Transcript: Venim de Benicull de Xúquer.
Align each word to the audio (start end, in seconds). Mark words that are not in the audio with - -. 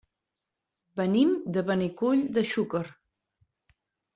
Venim 1.01 1.35
de 1.57 1.63
Benicull 1.67 2.25
de 2.39 2.45
Xúquer. 2.55 2.85